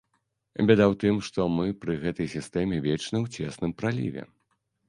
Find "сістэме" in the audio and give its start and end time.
2.35-2.81